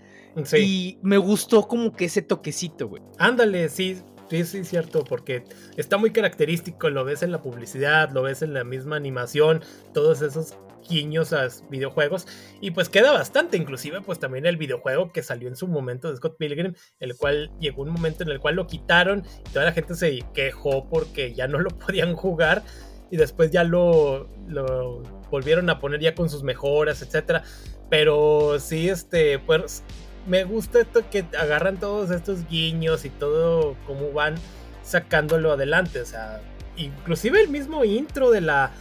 [0.55, 3.01] Y me gustó como que ese toquecito, güey.
[3.17, 3.97] Ándale, sí,
[4.29, 5.43] Sí, sí, cierto, porque
[5.77, 9.63] está muy característico, lo ves en la publicidad, lo ves en la misma animación,
[9.93, 10.57] todos esos
[10.89, 12.27] guiños a videojuegos
[12.61, 16.17] y pues queda bastante, inclusive pues también el videojuego que salió en su momento de
[16.17, 19.71] Scott Pilgrim, el cual llegó un momento en el cual lo quitaron y toda la
[19.71, 22.63] gente se quejó porque ya no lo podían jugar
[23.09, 27.43] y después ya lo, lo volvieron a poner ya con sus mejoras, etcétera.
[27.89, 29.83] Pero sí, este, pues
[30.27, 34.35] me gusta esto que agarran todos estos guiños y todo cómo van
[34.83, 36.01] sacándolo adelante.
[36.01, 36.41] O sea,
[36.75, 38.71] inclusive el mismo intro de la,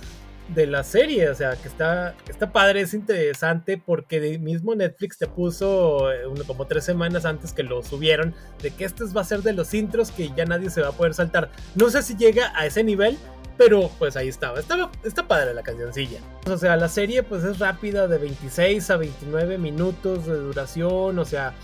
[0.54, 5.26] de la serie, o sea, que está, está padre, es interesante porque mismo Netflix te
[5.26, 9.42] puso eh, como tres semanas antes que lo subieron de que este va a ser
[9.42, 11.50] de los intros que ya nadie se va a poder saltar.
[11.74, 13.18] No sé si llega a ese nivel,
[13.56, 14.60] pero pues ahí estaba.
[14.60, 14.90] estaba.
[15.04, 16.20] Está padre la cancioncilla.
[16.46, 21.18] O sea, la serie pues es rápida de 26 a 29 minutos de duración.
[21.18, 21.54] O sea,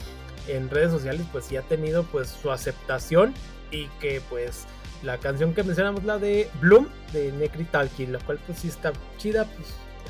[0.49, 3.35] en redes sociales pues sí ha tenido pues su aceptación.
[3.71, 4.67] Y que pues
[5.03, 8.93] la canción que mencionamos, la de Bloom de Necri Talkie, la cual pues sí está
[9.19, 9.47] chida.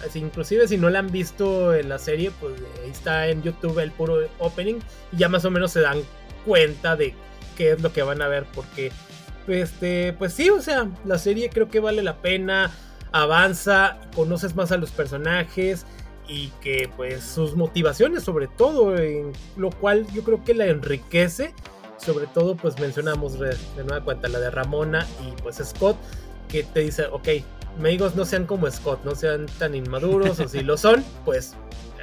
[0.01, 3.79] Pues inclusive si no la han visto en la serie, pues ahí está en YouTube
[3.79, 4.81] el puro opening.
[5.13, 6.03] Y ya más o menos se dan
[6.45, 7.15] cuenta de
[7.57, 8.47] qué es lo que van a ver.
[8.55, 8.93] Porque
[9.49, 12.71] este, pues sí, o sea, la serie creo que vale la pena,
[13.13, 15.87] avanza, conoces más a los personajes
[16.29, 18.95] y que pues sus motivaciones sobre todo,
[19.57, 21.55] lo cual yo creo que la enriquece,
[21.99, 25.97] sobre todo pues mencionamos de, nueva cuenta la de Ramona y pues Scott,
[26.49, 27.29] que te dice, ok,
[27.79, 31.55] amigos no sean como Scott, no sean tan inmaduros o si lo son, pues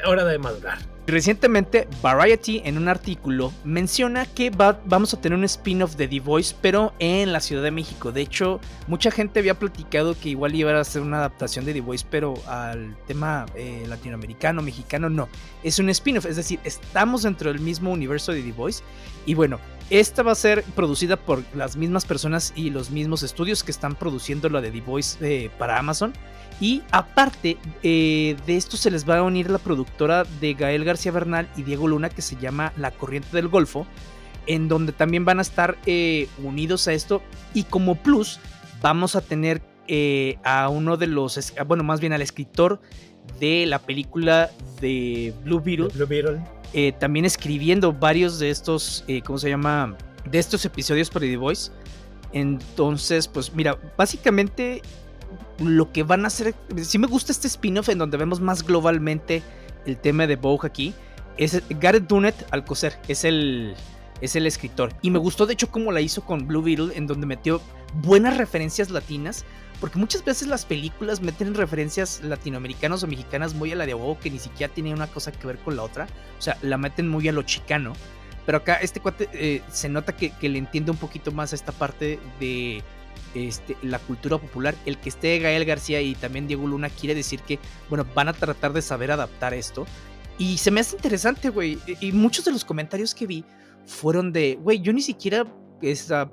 [0.06, 0.78] hora de madurar.
[1.10, 6.56] Recientemente, Variety en un artículo menciona que vamos a tener un spin-off de The Voice,
[6.62, 8.12] pero en la Ciudad de México.
[8.12, 11.82] De hecho, mucha gente había platicado que igual iba a ser una adaptación de The
[11.82, 15.30] Voice, pero al tema eh, latinoamericano, mexicano, no.
[15.63, 18.84] Es un spin-off, es decir, estamos dentro del mismo universo de The Voice.
[19.26, 23.63] Y bueno, esta va a ser producida por las mismas personas y los mismos estudios
[23.63, 26.13] que están produciendo la de The Voice eh, para Amazon.
[26.62, 31.12] Y aparte eh, de esto se les va a unir la productora de Gael García
[31.12, 33.88] Bernal y Diego Luna que se llama La Corriente del Golfo,
[34.45, 37.23] en donde también van a estar eh, unidos a esto.
[37.54, 38.39] Y como plus
[38.82, 39.62] vamos a tener
[40.43, 42.80] a uno de los, bueno, más bien al escritor
[43.39, 45.88] de la película de Blue Beetle.
[45.88, 46.59] Blue Beetle.
[47.00, 49.98] También escribiendo varios de estos, ¿cómo se llama?
[50.30, 51.72] De estos episodios para The Voice.
[52.32, 54.82] Entonces, pues mira, básicamente
[55.60, 56.56] lo que van a hacer.
[56.78, 59.42] Sí me gusta este spin-off en donde vemos más globalmente
[59.86, 60.94] el tema de Vogue aquí.
[61.38, 63.74] Es Gareth Dunnett al coser, es el,
[64.22, 64.94] es el escritor.
[65.02, 67.62] Y me gustó de hecho cómo la hizo con Blue Beetle, en donde metió
[68.02, 69.46] buenas referencias latinas.
[69.80, 74.20] Porque muchas veces las películas meten referencias latinoamericanas o mexicanas muy a la de Vogue
[74.22, 76.08] que ni siquiera tiene una cosa que ver con la otra.
[76.38, 77.94] O sea, la meten muy a lo chicano.
[78.46, 81.56] Pero acá este cuate eh, se nota que, que, le entiende un poquito más a
[81.56, 82.84] esta parte de
[83.36, 84.76] este, la cultura popular.
[84.86, 88.34] El que esté Gael García y también Diego Luna quiere decir que, bueno, van a
[88.34, 89.86] tratar de saber adaptar esto.
[90.38, 91.78] Y se me hace interesante, güey.
[92.00, 93.46] Y muchos de los comentarios que vi
[93.86, 95.46] fueron de, güey, yo ni siquiera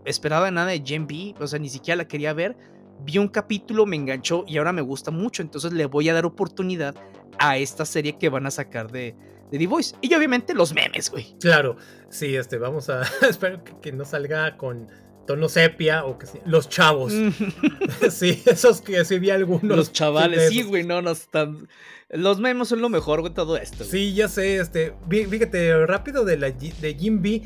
[0.04, 2.56] esperaba nada de Gen B, o sea, ni siquiera la quería ver.
[3.00, 5.42] Vi un capítulo, me enganchó y ahora me gusta mucho.
[5.42, 6.94] Entonces le voy a dar oportunidad
[7.38, 9.14] a esta serie que van a sacar de,
[9.50, 9.96] de The Voice.
[10.00, 11.36] Y obviamente los memes, güey.
[11.40, 11.76] Claro,
[12.08, 13.02] sí, este, vamos a.
[13.28, 14.88] espero que, que no salga con
[15.26, 17.12] tono sepia o que los chavos.
[18.10, 19.76] sí, esos que sí vi algunos.
[19.76, 21.68] Los chavales, sí, güey, no, no están.
[22.08, 23.78] Los memes son lo mejor de todo esto.
[23.78, 23.90] Güey.
[23.90, 27.42] Sí, ya sé, este, fíjate, rápido de la de Jim B.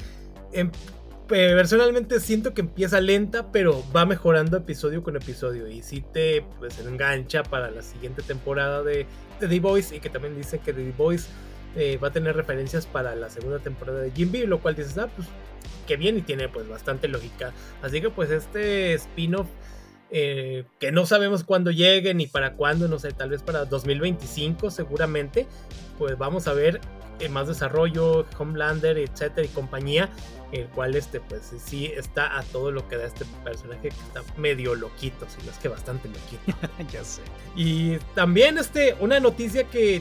[1.31, 6.45] En, personalmente siento que empieza lenta, pero va mejorando episodio con episodio y sí te
[6.59, 9.07] pues engancha para la siguiente temporada de,
[9.39, 11.29] The Voice y que también dice que The Voice
[11.77, 14.99] eh, va a tener referencias para la segunda temporada de Jim B, lo cual dices,
[14.99, 15.29] ah, pues
[15.87, 17.53] qué bien y tiene pues bastante lógica.
[17.83, 19.47] Así que pues este spin-off
[20.13, 24.71] eh, que no sabemos cuándo llegue ni para cuándo, no sé, tal vez para 2025
[24.71, 25.47] seguramente,
[26.01, 26.81] pues vamos a ver
[27.19, 30.09] eh, más desarrollo, Homelander, etcétera y compañía,
[30.53, 34.23] el cual este pues sí está a todo lo que da este personaje que está
[34.39, 36.59] medio loquito, si no es que bastante loquito.
[36.91, 37.21] ya sé.
[37.55, 40.01] Y también este una noticia que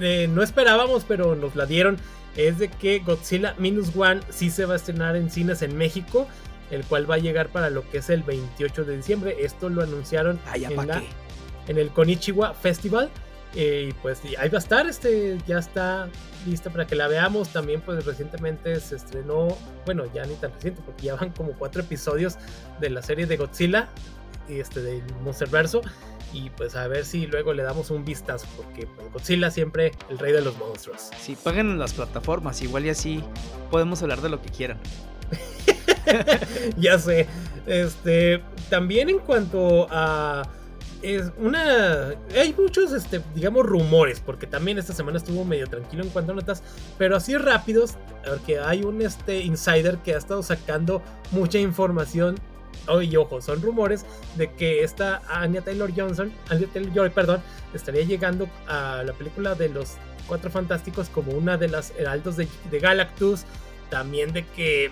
[0.00, 1.98] eh, no esperábamos, pero nos la dieron
[2.36, 6.28] es de que Godzilla Minus One sí se va a estrenar en cines en México,
[6.70, 9.36] el cual va a llegar para lo que es el 28 de diciembre.
[9.40, 11.02] Esto lo anunciaron ah, en, la,
[11.66, 13.10] en, el Konichiwa Festival.
[13.54, 16.08] Eh, y pues ahí va a estar, este, ya está
[16.46, 17.48] lista para que la veamos.
[17.48, 21.82] También pues recientemente se estrenó, bueno, ya ni tan reciente, porque ya van como cuatro
[21.82, 22.36] episodios
[22.80, 23.88] de la serie de Godzilla,
[24.48, 25.82] y este, del Monsterverso
[26.32, 30.18] y pues a ver si luego le damos un vistazo, porque pues, Godzilla siempre el
[30.18, 31.10] rey de los monstruos.
[31.20, 33.24] Sí, paguen en las plataformas, igual y así
[33.70, 34.78] podemos hablar de lo que quieran.
[36.76, 37.26] ya sé.
[37.66, 40.42] Este, también en cuanto a
[41.02, 46.10] es una hay muchos este digamos rumores porque también esta semana estuvo medio tranquilo en
[46.10, 46.62] cuanto a notas
[46.98, 47.94] pero así rápidos
[48.26, 52.36] porque hay un este insider que ha estado sacando mucha información
[53.02, 54.04] y ojo, son rumores
[54.36, 57.40] de que esta Anya Taylor Johnson, Anya Taylor Joy, perdón,
[57.72, 62.48] estaría llegando a la película de los Cuatro Fantásticos como una de las heraldos de,
[62.70, 63.44] Galactus.
[63.90, 64.90] También de que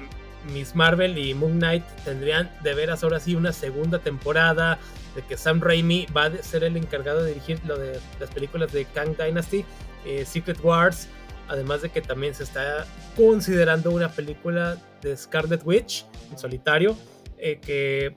[0.52, 4.78] Miss Marvel y Moon Knight tendrían de veras ahora sí una segunda temporada.
[5.14, 8.72] De que Sam Raimi va a ser el encargado de dirigir lo de las películas
[8.72, 9.64] de Kang Dynasty,
[10.04, 11.08] eh, Secret Wars.
[11.48, 16.96] Además de que también se está considerando una película de Scarlet Witch en solitario
[17.38, 18.16] eh, que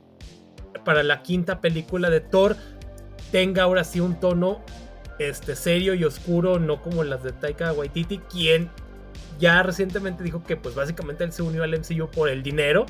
[0.84, 2.56] para la quinta película de Thor
[3.32, 4.64] tenga ahora sí un tono
[5.20, 8.70] este, serio y oscuro, no como las de Taika Waititi, quien
[9.42, 12.86] ya recientemente dijo que pues básicamente él se unió al MCU por el dinero,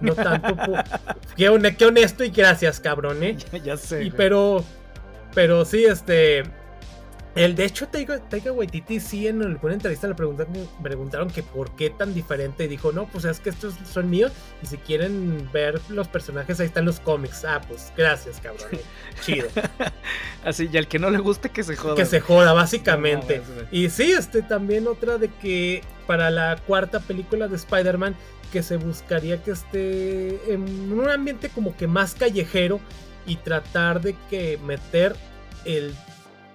[0.00, 0.84] no tanto por...
[1.36, 1.48] qué,
[1.84, 3.36] honesto y gracias, cabrón, ¿eh?
[3.64, 4.04] Ya, sé.
[4.04, 4.64] Y, pero,
[5.34, 6.44] pero sí, este
[7.34, 11.90] el de hecho, Taika, Waititi sí en alguna entrevista le preguntaron, preguntaron que por qué
[11.90, 15.80] tan diferente y dijo, no, pues es que estos son míos y si quieren ver
[15.88, 17.44] los personajes ahí están los cómics.
[17.44, 18.66] Ah, pues gracias, cabrón.
[19.22, 19.48] Chido.
[20.44, 21.94] Así, y al que no le guste que se joda.
[21.94, 23.42] Que se joda, básicamente.
[23.70, 28.16] y sí, este también otra de que para la cuarta película de Spider-Man
[28.50, 32.80] que se buscaría que esté en un ambiente como que más callejero
[33.26, 35.14] y tratar de que meter
[35.64, 35.94] el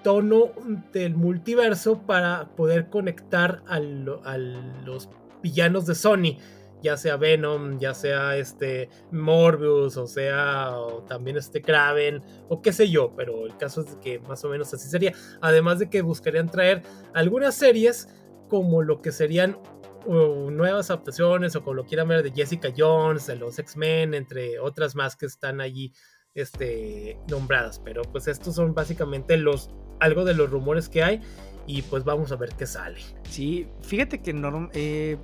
[0.06, 0.52] tono
[0.94, 5.10] del multiverso para poder conectar a, los
[5.42, 6.38] villanos de Sony
[6.84, 10.76] ya sea Venom, ya sea este Morbius, o sea
[11.08, 14.72] también este Kraven, o qué sé yo, pero el caso es que más o menos
[14.72, 15.14] así sería.
[15.42, 16.84] Además de que buscarían traer
[17.16, 18.08] algunas series
[18.48, 19.58] como lo que serían
[20.06, 24.94] nuevas adaptaciones o como lo quieran ver de Jessica Jones, de los X-Men, entre otras
[24.94, 25.92] más que están allí
[26.36, 27.80] este, nombradas.
[27.80, 31.22] Pero pues estos son básicamente los algo de los rumores que hay
[31.68, 33.00] y pues vamos a ver qué sale.
[33.30, 35.18] Sí, fíjate que no, eh,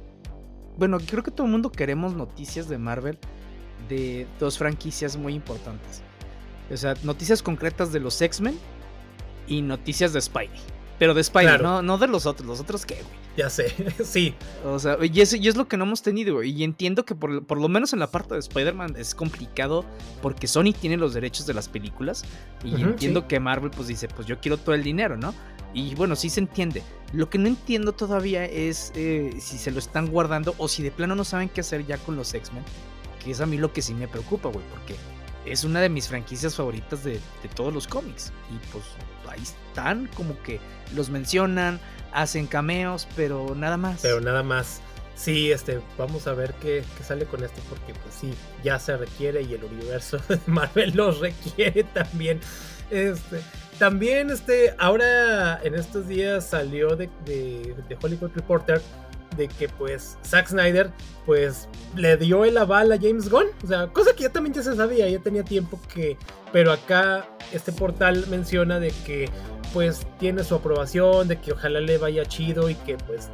[0.78, 3.18] bueno, creo que todo el mundo queremos noticias de Marvel
[3.90, 6.02] de dos franquicias muy importantes.
[6.72, 8.58] O sea, noticias concretas de los X-Men
[9.48, 10.50] y noticias de Spidey.
[10.98, 12.48] Pero de Spidey, no, no de los otros.
[12.48, 13.21] ¿Los otros qué, güey?
[13.38, 14.36] Ya sé, sí.
[14.66, 17.46] O sea, y es, y es lo que no hemos tenido, Y entiendo que por,
[17.46, 19.86] por lo menos en la parte de Spider-Man es complicado
[20.22, 22.24] porque Sony tiene los derechos de las películas.
[22.64, 25.34] Y entiendo que Marvel pues dice, pues yo quiero todo el dinero, ¿no?
[25.74, 26.84] Y bueno, sí se entiende.
[27.14, 30.92] Lo que no entiendo todavía es eh, si se lo están guardando o si de
[30.92, 32.64] plano no saben qué hacer ya con los X-Men.
[33.24, 34.96] Que es a mí lo que sí me preocupa, güey, porque
[35.46, 38.34] es una de mis franquicias favoritas de, de todos los cómics.
[38.50, 38.84] Y pues
[39.30, 40.60] ahí están, como que
[40.96, 41.80] los mencionan,
[42.14, 44.00] hacen cameos, pero nada más.
[44.02, 44.82] Pero nada más.
[45.16, 49.44] Sí, este, vamos a ver qué, sale con esto, porque pues sí, ya se requiere
[49.44, 52.40] y el universo de Marvel los requiere también.
[52.90, 53.42] Este,
[53.78, 58.82] también, este, ahora en estos días salió de, de, de Hollywood Reporter
[59.38, 60.92] de que pues Zack Snyder
[61.26, 64.64] pues le dio el aval a James Gunn, o sea, cosa que ya también ya
[64.64, 66.18] se sabía, ya tenía tiempo que,
[66.52, 69.30] pero acá este portal menciona de que
[69.74, 73.30] pues tiene su aprobación, de que ojalá le vaya chido y que pues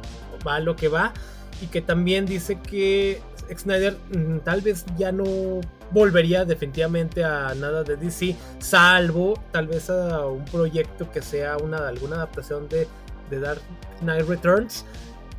[0.46, 1.12] va lo que va
[1.60, 3.20] y que también dice que
[3.56, 5.24] Snyder mm, tal vez ya no
[5.90, 11.88] volvería definitivamente a nada de DC, salvo tal vez a un proyecto que sea una
[11.88, 12.86] alguna adaptación de,
[13.30, 13.62] de Dark
[14.00, 14.84] Knight Returns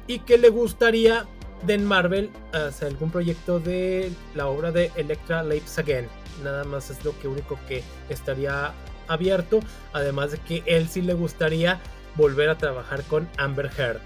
[0.08, 1.26] y que le gustaría
[1.66, 6.08] de Marvel hacer algún proyecto de la obra de Electra Lives Again.
[6.44, 8.74] Nada más es lo que único que estaría
[9.10, 9.60] abierto,
[9.94, 11.80] además de que él sí le gustaría
[12.16, 14.00] volver a trabajar con Amber Heard.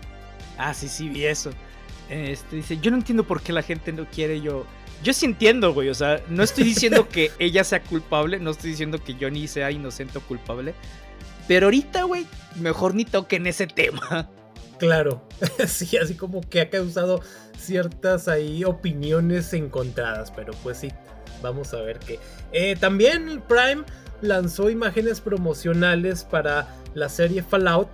[0.58, 1.52] Ah, sí, sí, vi eso.
[2.10, 4.66] Este dice, yo no entiendo por qué la gente no quiere yo.
[5.04, 5.90] Yo sí entiendo, güey.
[5.90, 9.72] O sea, no estoy diciendo que ella sea culpable, no estoy diciendo que Johnny sea
[9.72, 10.74] inocente o culpable.
[11.48, 14.30] Pero ahorita, güey, mejor ni toquen ese tema.
[14.78, 15.28] Claro,
[15.68, 17.22] sí, así como que ha causado
[17.58, 20.90] ciertas ahí opiniones encontradas, pero pues sí,
[21.42, 22.20] vamos a ver qué.
[22.52, 23.84] Eh, también Prime
[24.24, 27.90] lanzó imágenes promocionales para la serie Fallout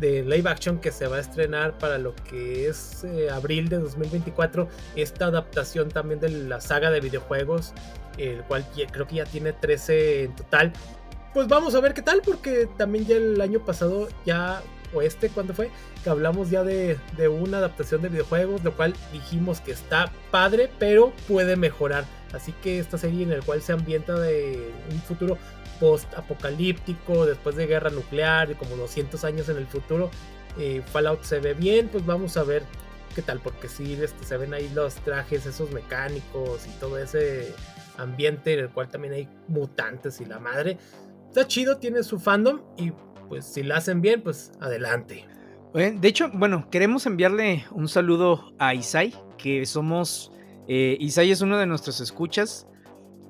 [0.00, 3.78] de live action que se va a estrenar para lo que es eh, abril de
[3.78, 4.68] 2024.
[4.96, 7.72] Esta adaptación también de la saga de videojuegos,
[8.18, 10.72] el cual creo que ya tiene 13 en total.
[11.34, 14.62] Pues vamos a ver qué tal, porque también ya el año pasado ya
[14.94, 15.70] o este, ¿cuándo fue?
[16.04, 21.12] Que hablamos ya de, una adaptación de videojuegos, lo cual dijimos que está padre, pero
[21.28, 22.04] puede mejorar.
[22.32, 25.38] Así que esta serie en la cual se ambienta de un futuro
[25.82, 30.12] post-apocalíptico, después de guerra nuclear, como 200 años en el futuro,
[30.56, 32.62] eh, Fallout se ve bien, pues vamos a ver
[33.16, 37.52] qué tal, porque si este, se ven ahí los trajes, esos mecánicos y todo ese
[37.98, 40.78] ambiente en el cual también hay mutantes y la madre.
[41.26, 42.92] Está chido, tiene su fandom y
[43.28, 45.26] pues si la hacen bien, pues adelante.
[45.74, 50.30] De hecho, bueno, queremos enviarle un saludo a Isai, que somos...
[50.68, 52.68] Eh, Isai es uno de nuestros escuchas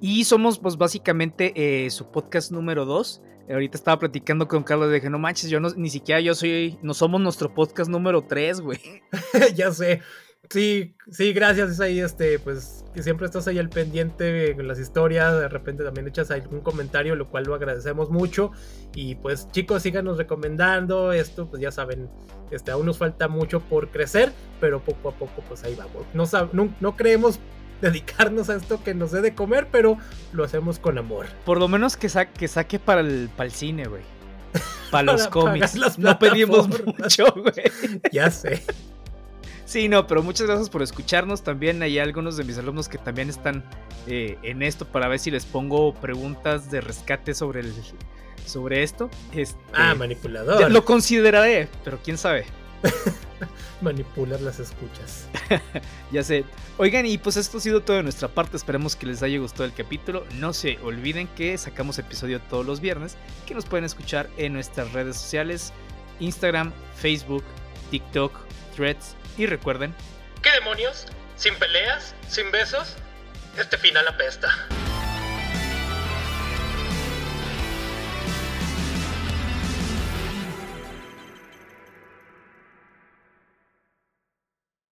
[0.02, 3.22] y somos pues básicamente eh, su podcast número 2.
[3.48, 6.78] Ahorita estaba platicando con Carlos de que no manches, yo no, ni siquiera yo soy,
[6.82, 8.80] no somos nuestro podcast número 3, güey.
[9.54, 10.02] ya sé.
[10.50, 14.78] Sí, sí, gracias, es ahí, este, pues, que siempre estás ahí al pendiente en las
[14.78, 18.50] historias, de repente también echas algún comentario, lo cual lo agradecemos mucho.
[18.94, 22.10] Y pues, chicos, síganos recomendando esto, pues ya saben,
[22.50, 26.04] este, aún nos falta mucho por crecer, pero poco a poco, pues ahí vamos.
[26.12, 27.38] No, no, creemos
[27.82, 29.98] dedicarnos a esto que nos dé de comer, pero
[30.32, 31.26] lo hacemos con amor.
[31.44, 34.02] Por lo menos que, que saque para el, para el cine, güey.
[34.90, 35.98] Para los cómics.
[35.98, 38.02] No pedimos mucho, güey.
[38.12, 38.62] Ya sé.
[39.64, 41.42] Sí, no, pero muchas gracias por escucharnos.
[41.42, 43.64] También hay algunos de mis alumnos que también están
[44.06, 47.72] eh, en esto para ver si les pongo preguntas de rescate sobre el
[48.44, 49.08] sobre esto.
[49.32, 50.70] Este, ah, manipulador.
[50.70, 52.44] Lo consideraré, pero quién sabe.
[53.80, 55.28] Manipular las escuchas.
[56.12, 56.44] ya sé.
[56.78, 58.56] Oigan, y pues esto ha sido todo de nuestra parte.
[58.56, 60.24] Esperemos que les haya gustado el capítulo.
[60.34, 63.16] No se olviden que sacamos episodio todos los viernes,
[63.46, 65.72] que nos pueden escuchar en nuestras redes sociales,
[66.20, 67.44] Instagram, Facebook,
[67.90, 68.32] TikTok,
[68.74, 69.94] Threads y recuerden...
[70.42, 71.06] ¿Qué demonios?
[71.36, 72.14] ¿Sin peleas?
[72.28, 72.96] ¿Sin besos?
[73.58, 74.48] Este final apesta.